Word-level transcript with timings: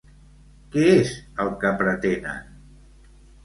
Què 0.75 0.85
és 0.93 1.11
el 1.45 1.53
que 1.65 1.75
pretenen? 1.85 2.51